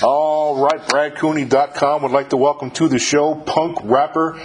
[0.00, 4.40] All right, BradCooney.com would like to welcome to the show punk rapper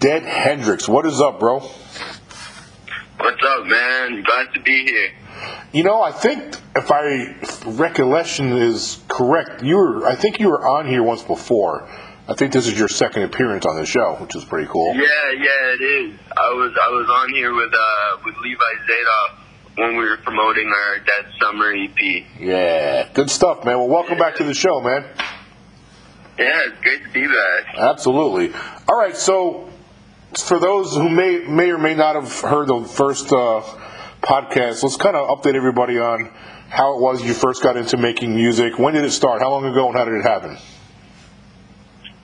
[0.00, 0.88] Dead Hendrix.
[0.88, 1.60] What is up, bro?
[1.60, 4.24] What's up, man?
[4.24, 5.12] Glad to be here.
[5.72, 10.48] You know, I think if I if recollection is correct, you were I think you
[10.48, 11.88] were on here once before.
[12.26, 14.92] I think this is your second appearance on the show, which is pretty cool.
[14.92, 15.02] Yeah,
[15.36, 16.18] yeah, it is.
[16.36, 19.45] I was I was on here with uh with Levi Zadoff
[19.76, 22.24] when we were promoting our Dead Summer EP.
[22.40, 23.78] Yeah, good stuff, man.
[23.78, 25.04] Well, welcome back to the show, man.
[26.38, 27.74] Yeah, it's great to be back.
[27.76, 28.52] Absolutely.
[28.88, 29.70] All right, so
[30.44, 33.62] for those who may may or may not have heard the first uh,
[34.22, 36.30] podcast, let's kind of update everybody on
[36.68, 38.78] how it was you first got into making music.
[38.78, 39.40] When did it start?
[39.40, 40.56] How long ago, and how did it happen?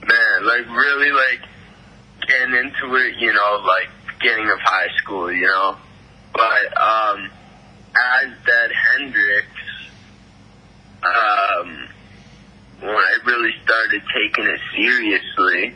[0.01, 1.39] Man, like really like
[2.27, 5.77] getting into it, you know, like beginning of high school, you know.
[6.33, 7.29] But um
[7.95, 9.47] as Dead Hendrix,
[11.03, 11.87] um
[12.81, 15.75] when I really started taking it seriously,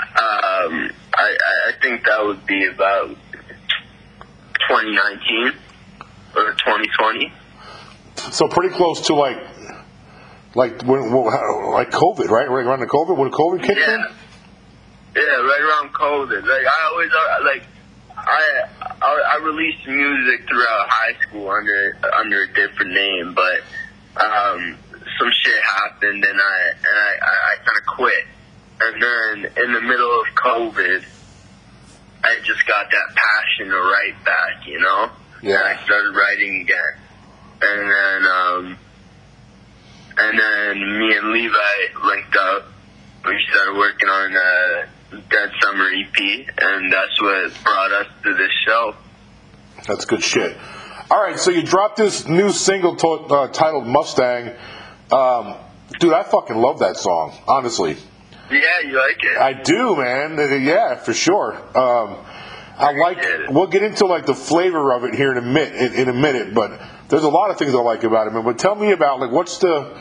[0.00, 1.36] um I,
[1.68, 3.08] I think that would be about
[4.68, 5.52] 2019
[6.36, 7.32] or 2020.
[8.30, 9.38] So pretty close to like
[10.54, 12.48] like when like COVID, right?
[12.48, 14.00] Right around the COVID when COVID kicked in.
[14.00, 14.12] Yeah.
[15.16, 16.42] Yeah, right around COVID.
[16.42, 17.64] Like I always uh, like
[18.16, 23.60] I, I I released music throughout high school under under a different name, but
[24.20, 24.78] um,
[25.18, 28.24] some shit happened and I and I, I, I kind of quit.
[28.82, 31.04] And then in the middle of COVID,
[32.24, 35.10] I just got that passion to write back, you know.
[35.42, 35.56] Yeah.
[35.56, 36.94] And I started writing again,
[37.62, 38.78] and then um,
[40.18, 42.66] and then me and Levi linked up.
[43.24, 48.50] We started working on uh, Dead Summer EP, and that's what brought us to this
[48.66, 48.94] show.
[49.86, 50.56] That's good shit.
[51.10, 54.50] All right, so you dropped this new single to, uh, titled Mustang.
[55.10, 55.56] Um,
[55.98, 57.96] dude, I fucking love that song, honestly.
[58.50, 59.38] Yeah, you like it?
[59.38, 60.38] I do, man.
[60.38, 61.54] Uh, Yeah, for sure.
[61.76, 62.16] Um,
[62.78, 63.50] I like.
[63.50, 65.74] We'll get into like the flavor of it here in a minute.
[65.74, 68.44] In, in a minute, but there's a lot of things I like about it, man.
[68.44, 70.00] But tell me about like what's the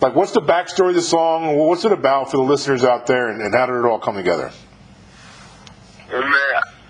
[0.00, 1.56] like what's the backstory of the song?
[1.56, 4.16] What's it about for the listeners out there, and, and how did it all come
[4.16, 4.50] together?
[6.12, 6.30] Well, man,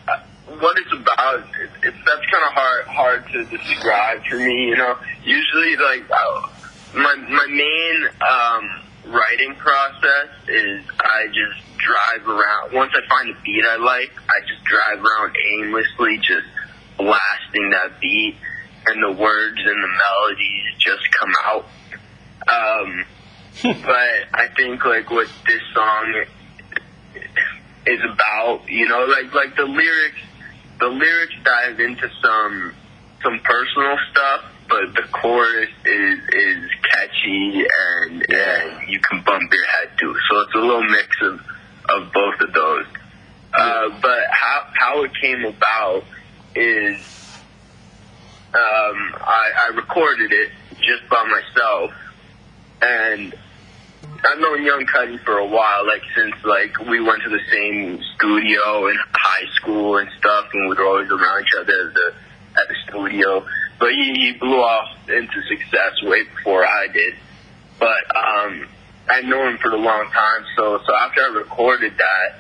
[0.09, 0.23] I-
[0.59, 4.69] what it's about, it, it, that's kind of hard hard to describe for me.
[4.69, 6.51] You know, usually like I,
[6.95, 12.73] my my main um, writing process is I just drive around.
[12.73, 16.47] Once I find a beat I like, I just drive around aimlessly, just
[16.97, 18.37] blasting that beat,
[18.89, 21.67] and the words and the melodies just come out.
[22.49, 23.05] Um,
[23.63, 26.25] but I think like what this song
[27.87, 30.21] is about, you know, like like the lyrics
[30.79, 32.75] the lyrics dive into some
[33.23, 39.67] some personal stuff, but the chorus is is catchy and and you can bump your
[39.67, 40.15] head to.
[40.29, 41.41] So it's a little mix of
[41.89, 42.87] of both of those.
[43.55, 46.05] Uh, but how how it came about
[46.55, 46.99] is
[48.55, 51.93] um, I, I recorded it just by myself,
[52.83, 53.35] and
[54.25, 58.01] I've known Young Cuddy for a while, like since like we went to the same
[58.17, 62.15] studio in high school and stuff, and we were always around each other at the
[62.61, 63.47] at the studio.
[63.79, 67.15] But he, he blew off into success way before I did.
[67.79, 68.69] But um,
[69.09, 72.39] I know him for a long time, so so after I recorded that,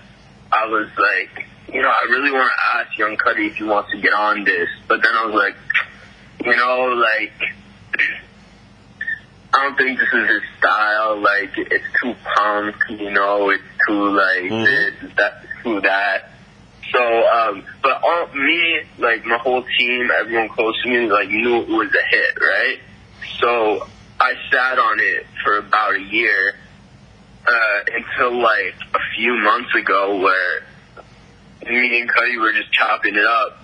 [0.52, 3.90] I was like, you know, I really want to ask Young Cuddy if he wants
[3.92, 4.68] to get on this.
[4.88, 5.56] But then I was like,
[6.44, 7.32] you know, like.
[9.56, 11.16] I don't think this is his style.
[11.18, 13.50] Like it's too punk, you know.
[13.50, 16.30] It's too like this, that, too that.
[16.92, 21.62] So, um, but all, me, like my whole team, everyone close to me, like knew
[21.62, 22.78] it was a hit, right?
[23.40, 23.88] So
[24.20, 26.54] I sat on it for about a year
[27.46, 30.66] uh, until like a few months ago, where
[31.64, 33.58] me and Cuddy were just chopping it up.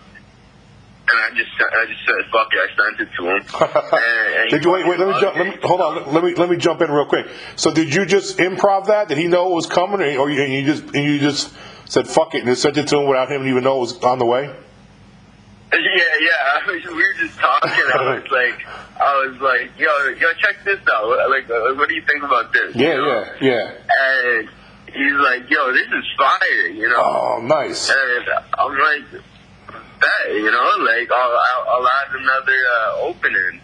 [1.04, 3.42] And I just, I just said, "Fuck it!" I sent it to him.
[3.92, 4.86] And- and Did you wait?
[4.86, 5.36] Wait, let me jump.
[5.36, 6.12] Let me, hold on.
[6.14, 7.26] Let me let me jump in real quick.
[7.56, 9.08] So, did you just improv that?
[9.08, 11.52] Did he know it was coming, or or you, you just and you just
[11.86, 14.18] said fuck it and sent it to him without him even know it was on
[14.18, 14.54] the way?
[15.72, 15.78] Yeah,
[16.20, 16.28] yeah.
[16.54, 17.70] I we were just talking.
[17.70, 18.66] I was like,
[19.00, 19.88] I was like, yo,
[20.20, 21.08] yo, check this out.
[21.30, 22.76] Like, uh, what do you think about this?
[22.76, 23.24] Yeah, You know?
[23.40, 24.38] yeah, yeah.
[24.38, 24.48] And
[24.86, 26.66] he's like, yo, this is fire.
[26.74, 26.96] You know.
[26.98, 27.88] Oh, nice.
[27.90, 28.28] And
[28.58, 29.22] I'm like,
[30.02, 31.38] that, you know, like I'll,
[31.68, 33.60] I'll, add another uh, opening,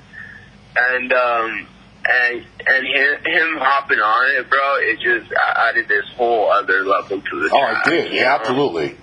[0.76, 1.66] and um,
[2.08, 7.20] and and him, him hopping on it, bro, it just added this whole other level
[7.20, 7.86] to the Oh, track.
[7.86, 8.12] it did.
[8.12, 8.28] Yeah, know?
[8.40, 8.96] absolutely.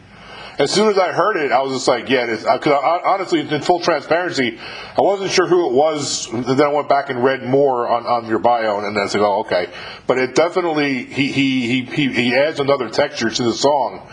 [0.58, 2.26] as soon as I heard it, I was just like, yeah.
[2.26, 6.30] Because honestly, in full transparency, I wasn't sure who it was.
[6.32, 9.14] Then I went back and read more on, on your bio, and then I was
[9.14, 9.68] like, oh, okay.
[10.08, 14.08] But it definitely he he he he adds another texture to the song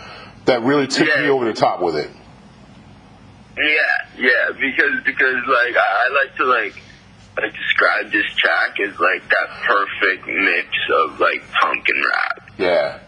[0.45, 1.21] that really tipped Yeah.
[1.21, 2.09] me over the top with it.
[3.57, 6.81] Yeah, yeah, because because like I, I like to like
[7.37, 10.67] like describe this track as like that perfect mix
[11.03, 12.49] of like punk and rap.
[12.57, 12.99] Yeah.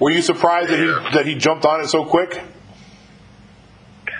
[0.00, 2.40] Were you surprised that he that he jumped on it so quick?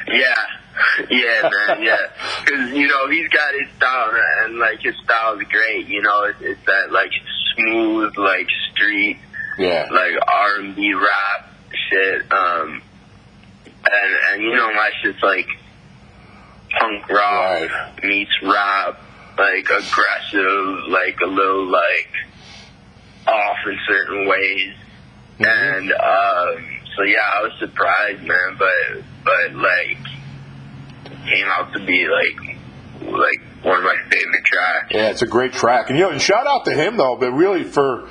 [0.09, 0.35] Yeah,
[1.11, 1.97] yeah, man, yeah.
[2.45, 4.11] Because you know he's got his style,
[4.45, 5.87] and like his style is great.
[5.87, 7.13] You know, it's, it's that like
[7.55, 9.19] smooth, like street,
[9.59, 9.87] Yeah.
[9.91, 11.53] like R and B rap
[11.91, 12.33] shit.
[12.33, 12.83] Um,
[13.67, 15.49] and and you know my shit's like
[16.89, 18.05] punk rock Right.
[18.05, 19.01] meets rap,
[19.39, 22.11] like aggressive, like a little like
[23.27, 24.75] off in certain ways.
[25.39, 25.47] Mhm.
[25.49, 26.65] And um,
[26.97, 28.57] so yeah, I was surprised, man.
[28.59, 29.99] But but like
[31.27, 32.57] came out to be like
[33.03, 34.87] like one of my favorite tracks.
[34.91, 37.31] Yeah, it's a great track, and you know, and shout out to him though, but
[37.33, 38.09] really for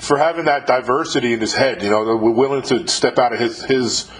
[0.00, 1.82] for having that diversity in his head.
[1.82, 4.10] You know, that we're willing to step out of his his.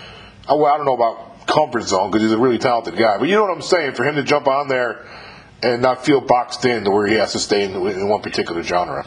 [0.49, 3.29] oh, Well, I don't know about comfort zone because he's a really talented guy, but
[3.29, 3.95] you know what I'm saying.
[3.95, 5.07] For him to jump on there
[5.63, 8.63] and not feel boxed in to where he has to stay in, in one particular
[8.63, 9.07] genre.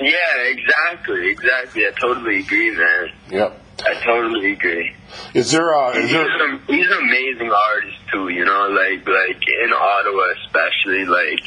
[0.00, 0.10] Yeah,
[0.44, 1.82] exactly, exactly.
[1.86, 3.10] I totally agree, man.
[3.30, 3.60] Yep.
[3.86, 4.94] I totally agree.
[5.34, 5.76] Is there?
[5.76, 6.58] Uh, is He's, there?
[6.68, 11.40] he's an amazing artist too, you know, like like in Ottawa especially, like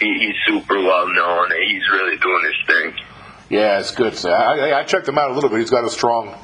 [0.00, 3.04] he, he's super well known and he's really doing his thing.
[3.50, 4.16] Yeah, it's good.
[4.16, 5.60] So I, I- I checked him out a little bit.
[5.60, 6.34] He's got a strong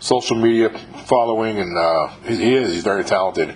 [0.00, 0.70] social media
[1.06, 2.72] following, and uh, he, he is.
[2.74, 3.54] He's very talented.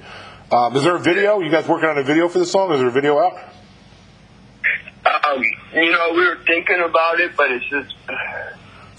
[0.53, 1.41] Um, is there a video?
[1.41, 2.73] You guys working on a video for the song?
[2.73, 3.33] Is there a video out?
[5.07, 5.43] Um,
[5.75, 7.95] you know, we were thinking about it, but it's just,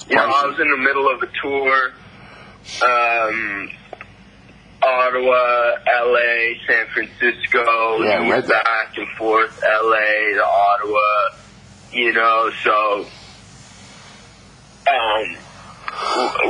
[0.09, 1.93] you know, I was in the middle of a tour,
[2.83, 3.69] um,
[4.83, 8.47] Ottawa, LA, San Francisco, Yeah, we that.
[8.47, 11.37] back and forth, LA to Ottawa,
[11.93, 13.05] you know, so,
[14.91, 15.37] um,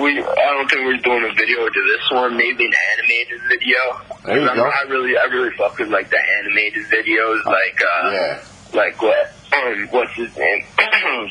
[0.01, 3.77] we, I don't think we're doing a video to this one, maybe an animated video.
[4.25, 4.63] There you I'm- go.
[4.65, 8.41] I really, I really fuck with like the animated videos, like, uh, Yeah.
[8.73, 10.65] like what um, what's his name?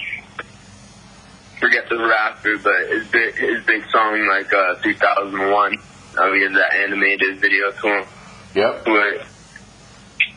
[1.60, 5.78] Forget the rapper, but his big his big song like uh 2001.
[6.16, 8.06] Uh, we had that animated video to him.
[8.54, 8.84] Yep.
[8.84, 9.26] But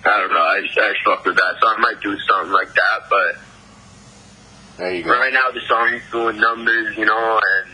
[0.06, 0.40] I don't know.
[0.40, 3.10] I just, I just fuck with that, so I might do something like that.
[3.10, 3.36] But
[4.78, 5.12] There you go.
[5.12, 7.72] right now, the song's doing numbers, you know, and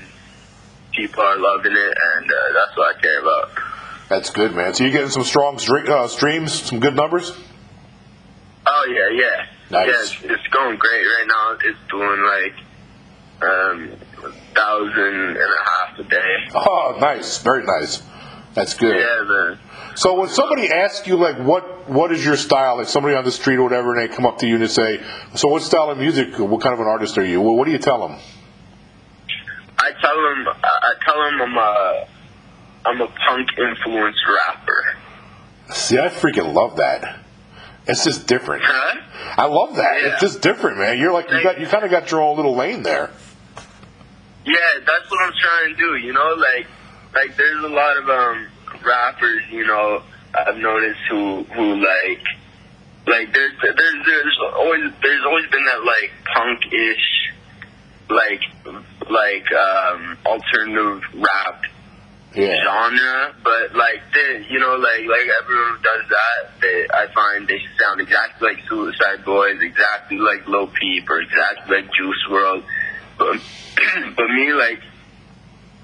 [0.93, 3.51] people are loving it, and uh, that's what I care about.
[4.09, 4.73] That's good, man.
[4.73, 7.35] So you're getting some strong stre- uh, streams, some good numbers.
[8.65, 9.45] Oh yeah, yeah.
[9.69, 9.87] Nice.
[9.87, 11.57] Yeah, it's, it's going great right now.
[11.61, 12.55] It's doing like
[13.41, 13.91] um
[14.53, 16.35] thousand and a half a day.
[16.55, 18.01] Oh, nice, very nice.
[18.53, 18.95] That's good.
[18.99, 19.59] Yeah, man.
[19.95, 23.31] So when somebody asks you like what what is your style, like somebody on the
[23.31, 25.03] street or whatever, and they come up to you and they say,
[25.35, 26.37] "So what style of music?
[26.39, 28.19] What kind of an artist are you?" Well, what do you tell them?
[29.77, 32.07] I tell them I tell them I'm a,
[32.85, 34.95] I'm a punk influenced rapper.
[35.71, 37.19] See, I freaking love that.
[37.87, 38.63] It's just different.
[38.65, 39.01] Huh?
[39.37, 40.01] I love that.
[40.01, 40.11] Yeah.
[40.11, 40.97] It's just different, man.
[40.99, 43.11] You're like you got you kind of got your own little lane there.
[44.45, 46.05] Yeah, that's what I'm trying to do.
[46.05, 46.67] You know, like,
[47.15, 48.47] like there's a lot of um
[48.85, 49.43] rappers.
[49.51, 50.01] You know,
[50.33, 52.23] I've noticed who who like,
[53.07, 57.33] like there's there's there's always there's always been that like punk ish,
[58.09, 58.41] like
[59.09, 61.63] like um alternative rap
[62.33, 62.57] Yeah.
[62.65, 67.59] genre, but like they, you know, like like everyone does that, they, I find they
[67.79, 72.63] sound exactly like Suicide Boys, exactly like Lil Peep, or exactly like Juice WRLD.
[73.19, 73.37] But
[74.17, 74.81] but me, like,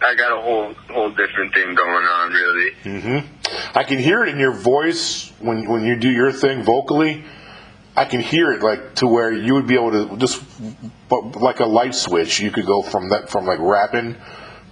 [0.02, 2.72] I got a whole whole different thing going on, really.
[2.84, 3.78] Mm-hmm.
[3.78, 7.24] I can hear it in your voice when when you do your thing vocally.
[7.96, 10.42] I can hear it like to where you would be able to just,
[11.10, 14.16] but like a light switch, you could go from that from like rapping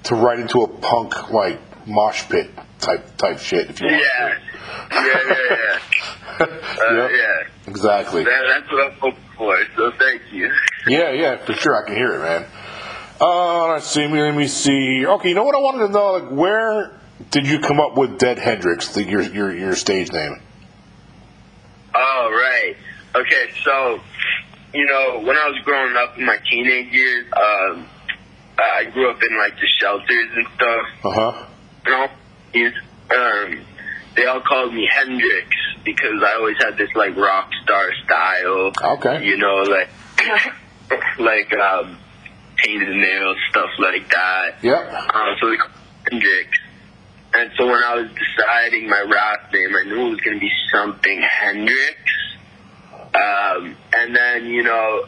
[0.04, 3.70] to right into a punk like mosh pit type type shit.
[3.70, 4.38] If you want Yeah,
[4.92, 5.80] yeah, yeah, yeah.
[5.80, 5.80] to.
[6.40, 7.48] Uh, Yep, yeah.
[7.72, 8.24] exactly.
[8.24, 9.58] That, that's what I'm hoping for.
[9.76, 10.52] So thank you.
[10.86, 11.76] Yeah, yeah, for sure.
[11.76, 12.46] I can hear it, man.
[13.20, 14.08] Uh, let's see.
[14.08, 15.06] Let me see.
[15.06, 16.12] Okay, you know what I wanted to know?
[16.14, 16.92] Like, where
[17.32, 20.42] did you come up with Dead Hendrix, the, your your your stage name?
[21.96, 22.76] Oh, right.
[23.16, 24.00] Okay, so,
[24.74, 27.88] you know, when I was growing up in my teenage years, um,
[28.60, 30.86] I grew up in, like, the shelters and stuff.
[31.04, 31.46] Uh huh.
[31.86, 32.08] You know,
[32.54, 32.74] these,
[33.16, 33.66] um,
[34.16, 35.48] they all called me Hendrix
[35.84, 38.72] because I always had this, like, rock star style.
[38.98, 39.26] Okay.
[39.26, 39.90] You know, like,
[41.20, 41.98] like, um,
[42.68, 44.64] painted nails, stuff like that.
[44.64, 44.94] Yep.
[45.16, 45.72] Um, so they called
[46.12, 46.60] Hendrix.
[47.34, 50.42] and so when I was deciding my rap name, I knew it was going to
[50.42, 51.98] be something Hendrix.
[52.92, 55.06] Um, and then, you know,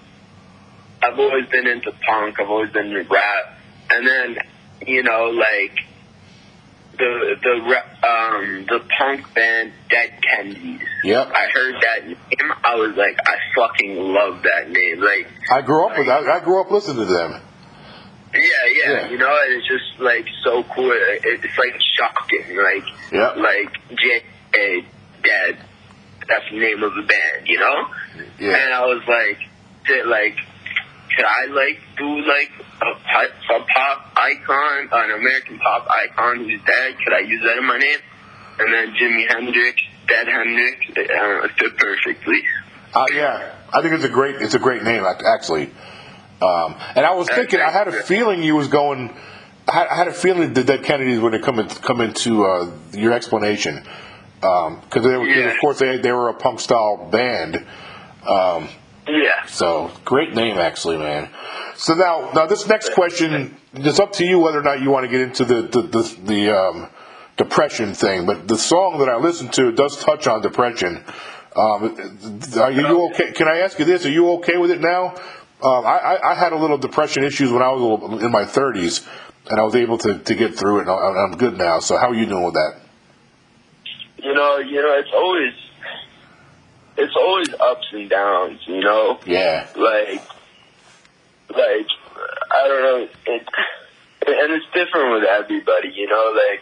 [1.03, 2.39] I've always been into punk.
[2.39, 3.59] I've always been into rap.
[3.91, 4.37] And then,
[4.87, 5.85] you know, like
[6.97, 10.81] the the um the punk band Dead Kennedys.
[11.03, 11.27] Yep.
[11.27, 12.51] I heard that name.
[12.63, 14.99] I was like, I fucking love that name.
[14.99, 16.09] Like, I grew up with.
[16.09, 17.41] I, I grew up listening to them.
[18.33, 19.09] Yeah, yeah, Yeah.
[19.09, 20.91] you know, and it's just like so cool.
[20.93, 22.55] It's like shocking.
[22.57, 23.37] Like, Yep.
[23.37, 24.23] like J
[24.55, 24.85] A
[25.23, 25.57] Dead.
[26.27, 27.87] That's the name of the band, you know.
[28.39, 28.55] Yeah.
[28.55, 29.39] And I was like,
[29.87, 30.35] did, like,
[31.15, 36.61] could I like do like a pop, a pop icon, an American pop icon who's
[36.65, 36.97] dead?
[37.03, 37.99] Could I use that in my name?
[38.59, 42.41] And then Jimi Hendrix, Dead Hendrix, uh, it fit perfectly.
[42.93, 44.35] Uh, yeah, I think it's a great.
[44.41, 45.71] It's a great name, actually.
[46.41, 49.13] Um, and I was thinking, I had a feeling you was going.
[49.67, 53.83] I had, a feeling that Dead Kennedys would come in, come into uh, your explanation
[54.39, 55.51] because they were, 'cause Yeah.
[55.51, 57.63] of course, they they were a punk style band.
[58.27, 58.69] Um,
[59.07, 59.45] Yeah.
[59.47, 61.29] So great name, actually, man.
[61.75, 65.03] So now, now this next question, it's up to you whether or not you want
[65.05, 66.87] to get into the the the, the um,
[67.37, 68.25] depression thing.
[68.25, 71.03] But the song that I listened to does touch on depression.
[71.55, 71.95] Um,
[72.59, 73.31] are you okay?
[73.33, 74.05] Can I ask you this?
[74.05, 75.15] Are you okay with it now?
[75.61, 78.31] Um, I, I, I had a little depression issues when I was a little- in
[78.31, 79.05] my 30s,
[79.49, 81.79] and I was able to, to get through it, and I'm good now.
[81.79, 82.79] So how are you doing with that?
[84.17, 85.53] You know, you know, it's always,
[86.97, 88.59] it's always ups and downs.
[88.67, 90.21] You know, Yeah, like,
[91.49, 91.87] like
[92.51, 93.47] I don't know, it,
[94.27, 95.89] and it's different with everybody.
[95.93, 96.61] You know, like,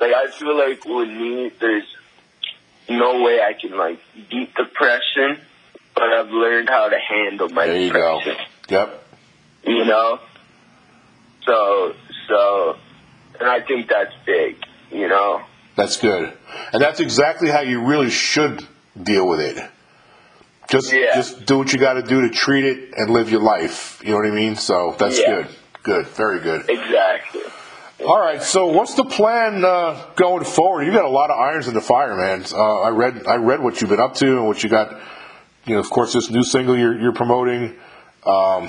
[0.00, 1.84] like I feel like with me, there's
[2.88, 5.40] no way I can like beat depression,
[5.94, 8.20] but I've learned how to handle my there you go.
[8.68, 9.06] Yep.
[9.66, 10.18] You know,
[11.46, 11.94] so
[12.28, 12.76] so,
[13.40, 14.56] and I think that's big.
[14.90, 15.42] You know.
[15.76, 16.32] That's good.
[16.72, 18.64] And that's exactly how you really should
[19.02, 19.58] deal with it.
[20.70, 21.14] Just Yeah.
[21.16, 24.00] just do what you got to do to treat it and live your life.
[24.04, 24.56] You know what I mean?
[24.56, 25.34] So that's Yeah.
[25.34, 25.46] good.
[25.82, 26.06] Good.
[26.08, 26.68] Very good.
[26.70, 27.42] Exactly.
[28.06, 28.42] All right.
[28.42, 30.84] So what's the plan uh, going forward?
[30.84, 32.44] You got a lot of irons in the fire, man.
[32.52, 34.94] Uh, I read I read what you've been up to and what you got.
[35.66, 37.74] You know, of course, this new single you're, you're promoting,
[38.26, 38.68] um,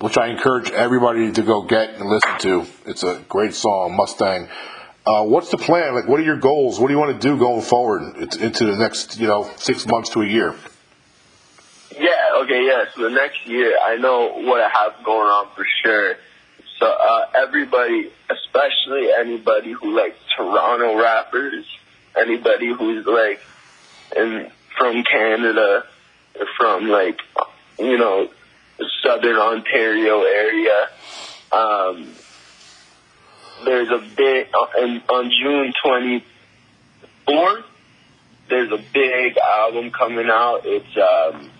[0.00, 2.66] which I encourage everybody to go get and listen to.
[2.84, 4.48] It's a great song, Mustang.
[5.06, 5.94] Uh, what's the plan?
[5.94, 6.78] Like, what are your goals?
[6.78, 10.10] What do you want to do going forward into the next, you know, six months
[10.10, 10.54] to a year?
[11.92, 12.84] Yeah, okay, yeah.
[12.94, 16.16] So the next year, I know what I have going on for sure.
[16.78, 21.64] So uh, everybody, especially anybody who likes Toronto rappers,
[22.18, 23.40] anybody who's like
[24.16, 25.84] in from Canada,
[26.56, 27.18] from like
[27.78, 28.28] you know
[29.02, 30.88] Southern Ontario area.
[31.52, 32.12] Um,
[33.64, 36.24] there's a big on, on June twenty
[37.26, 37.64] fourth.
[38.48, 40.62] There's a big album coming out.
[40.64, 41.50] It's um,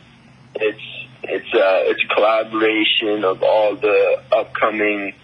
[0.55, 5.15] it's it's uh it's a collaboration of all the upcoming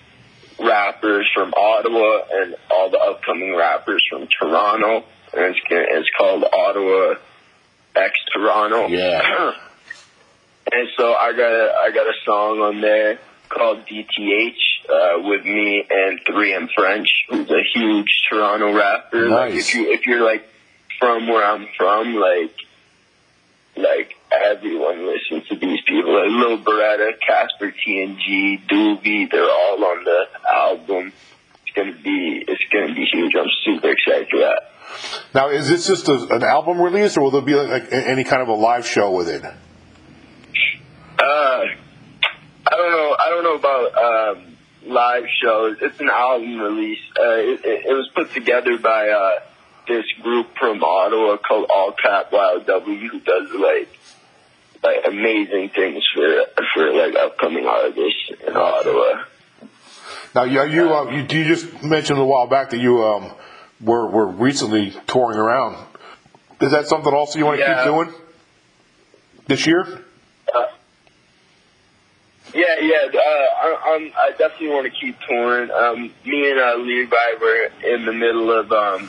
[0.58, 7.14] rappers from Ottawa and all the upcoming rappers from Toronto, and it's it's called Ottawa
[7.94, 8.86] X Toronto.
[8.88, 9.20] Yeah.
[10.72, 13.18] and so I got a I got a song on there
[13.48, 14.52] called DTH
[14.88, 19.28] uh, with me and 3M French, who's a huge Toronto rapper.
[19.28, 19.68] Like Nice.
[19.68, 20.44] if you if you're like
[20.98, 22.54] from where I'm from, like
[23.76, 26.12] like everyone listens to these people.
[26.14, 31.12] Like Lil Beretta, Casper TNG, Doobie, they're all on the album.
[31.66, 33.32] It's gonna be it's gonna be huge.
[33.38, 34.62] I'm super excited for that.
[35.34, 38.24] Now, is this just a, an album release, or will there be like, like any
[38.24, 39.44] kind of a live show with it?
[39.44, 39.54] Uh,
[41.22, 43.16] I don't know.
[43.18, 44.56] I don't know about um,
[44.86, 45.76] live shows.
[45.80, 47.00] It's an album release.
[47.18, 49.40] Uh, it, it, it was put together by uh,
[49.86, 53.88] this group from Ottawa called All Cap Wild W, who does like
[54.82, 56.44] like amazing things for
[56.74, 59.24] for like upcoming artists in Ottawa.
[60.34, 63.32] Now, you, you, uh, you, you just mentioned a while back that you um,
[63.80, 65.76] were, were recently touring around.
[66.60, 67.84] Is that something also you want to Yeah.
[67.84, 68.14] keep doing
[69.46, 70.04] this year?
[72.52, 72.96] Yeah, yeah.
[73.14, 75.70] Uh, I, I'm, I definitely want to keep touring.
[75.70, 79.08] Um, me and uh, Levi were in the middle of um,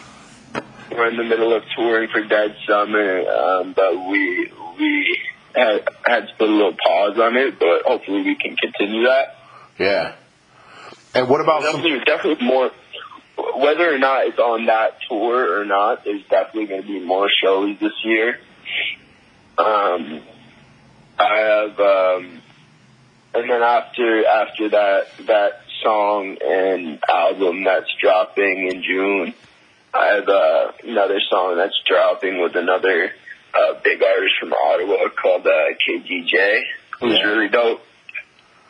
[0.91, 5.19] we're in the middle of touring for Dead Summer, um, but we we
[5.55, 7.57] had, had to put a little pause on it.
[7.57, 9.35] But hopefully, we can continue that.
[9.79, 10.13] Yeah.
[11.15, 11.81] And what about some?
[11.81, 12.69] Definitely, definitely more.
[13.55, 17.27] Whether or not it's on that tour or not, there's definitely going to be more
[17.43, 18.39] shows this year.
[19.57, 20.21] Um,
[21.19, 22.41] I have, um,
[23.33, 29.33] and then after after that that song and album that's dropping in June,
[29.93, 33.11] I have uh, another song that's dropping with another
[33.53, 35.51] uh, big artist from Ottawa called uh,
[35.87, 36.61] KDJ,
[36.99, 37.23] who's Yeah.
[37.27, 37.81] really dope.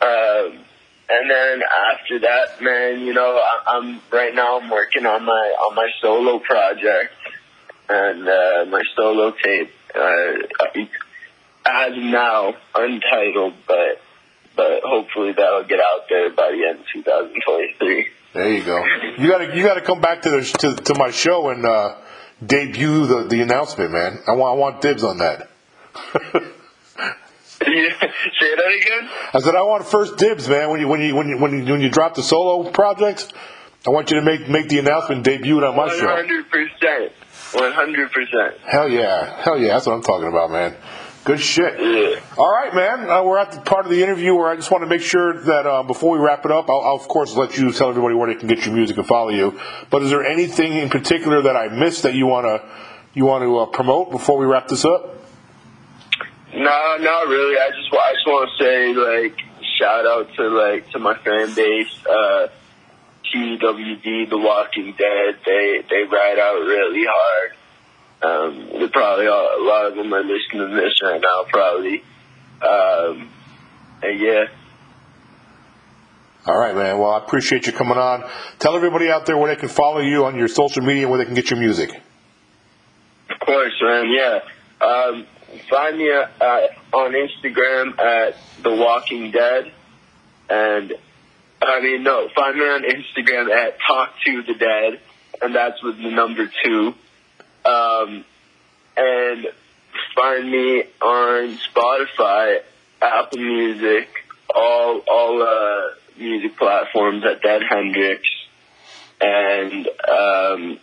[0.02, 0.58] Um,
[1.08, 5.32] and then after that, man, you know, I, I'm right now I'm working on my
[5.32, 7.14] on my solo project
[7.88, 9.70] and uh, my solo tape.
[9.94, 10.82] Uh,
[11.64, 14.00] as now, untitled, but
[14.56, 18.08] but hopefully that'll get out there by the end of 2023.
[18.34, 18.84] There you go.
[19.18, 21.96] You gotta you gotta come back to the to, to my show and uh,
[22.44, 24.18] debut the, the announcement, man.
[24.26, 25.48] I want I want dibs on that.
[28.40, 29.10] Say that again.
[29.34, 30.70] I said I want first dibs, man.
[30.70, 33.32] When you when you when you when you, when you drop the solo project,
[33.86, 36.08] I want you to make make the announcement debut it on my One show.
[36.08, 37.12] hundred percent.
[37.52, 38.58] One hundred percent.
[38.66, 39.68] Hell yeah, hell yeah.
[39.74, 40.76] That's what I'm talking about, man.
[41.24, 41.78] Good shit.
[41.78, 42.20] Yeah.
[42.36, 43.08] All right, man.
[43.08, 45.40] Uh, we're at the part of the interview where I just want to make sure
[45.44, 48.16] that uh, before we wrap it up, I'll, I'll of course let you tell everybody
[48.16, 49.60] where they can get your music and follow you.
[49.90, 52.68] But is there anything in particular that I missed that you want to
[53.14, 55.21] you want to uh, promote before we wrap this up?
[56.54, 57.56] No, not really.
[57.58, 59.38] I just I just want to say like
[59.78, 62.06] shout out to like to my fan base.
[62.06, 62.48] Uh,
[63.32, 65.38] TWD, The Walking Dead.
[65.46, 67.52] They they ride out really hard.
[68.22, 72.04] Um, they're probably all, a lot of them are listening to this right now, probably.
[72.60, 73.28] Um,
[74.02, 74.44] and yeah.
[76.46, 76.98] All right, man.
[76.98, 78.28] Well, I appreciate you coming on.
[78.58, 81.18] Tell everybody out there where they can follow you on your social media and where
[81.18, 81.90] they can get your music.
[83.30, 84.06] Of course, man.
[84.10, 84.40] Yeah.
[84.86, 85.26] Um,
[85.68, 89.72] find me uh, on Instagram at The Walking Dead,
[90.48, 90.94] and
[91.60, 95.00] I mean no, find me on Instagram at Talk to the Dead,
[95.40, 96.94] and that's with the number two.
[97.64, 98.24] Um,
[98.96, 99.46] and
[100.14, 102.60] find me on Spotify,
[103.00, 104.08] Apple Music,
[104.54, 108.22] all all uh, music platforms at Dead Hendrix,
[109.20, 110.78] and um,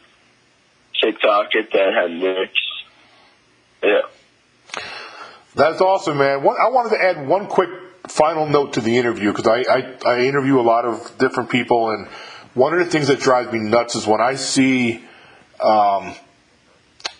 [1.01, 2.53] TikTok at Dead Hendrix.
[3.83, 4.01] Yeah.
[5.55, 6.43] That's awesome, man.
[6.43, 7.69] One, I wanted to add one quick
[8.07, 11.91] final note to the interview because I, I, I interview a lot of different people,
[11.91, 12.07] and
[12.53, 15.03] one of the things that drives me nuts is when I see
[15.59, 16.13] um,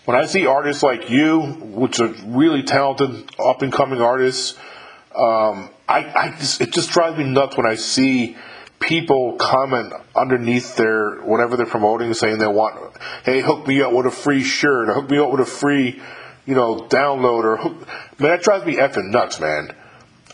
[0.06, 4.58] when I see artists like you, which are really talented, up and coming artists.
[5.15, 8.38] Um, I, I just, it just drives me nuts when I see
[8.80, 14.06] people comment underneath their whatever they're promoting, saying they want, hey, hook me up with
[14.06, 16.02] a free shirt, or hook me up with a free,
[16.50, 17.88] you know, download, or hook.
[18.18, 19.72] Man, that drives me effing nuts, man.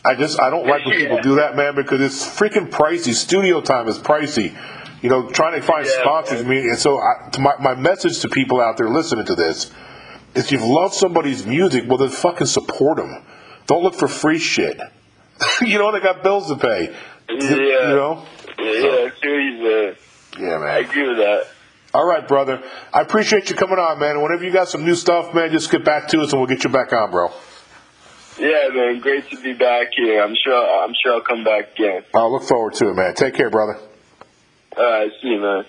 [0.05, 3.13] I just I don't like when people do that, man, because it's freaking pricey.
[3.13, 4.55] Studio time is pricey.
[5.01, 6.41] You know, trying to find Yeah, sponsors.
[6.41, 9.35] I mean, and so I, to my my message to people out there listening to
[9.35, 9.65] this
[10.35, 13.21] is, if you love somebody's music, well then fucking support them.
[13.67, 14.79] Don't look for free shit.
[15.61, 16.95] you know they got bills to pay.
[17.27, 17.39] Yeah.
[17.39, 18.25] You know.
[18.57, 20.01] Yeah, yeah, seriously.
[20.39, 20.69] Yeah, man.
[20.69, 21.47] I agree with that.
[21.95, 22.61] All right, brother.
[22.93, 24.21] I appreciate you coming on, man.
[24.21, 26.65] Whenever you got some new stuff, man, just get back to us and we'll get
[26.65, 27.29] you back on, bro.
[28.37, 30.21] Yeah, man, great to be back here.
[30.21, 32.03] I'm sure I'm sure I'll come back again.
[32.13, 33.13] I'll look forward to it, man.
[33.13, 33.79] Take care, brother.
[34.75, 35.63] All right, see you, man.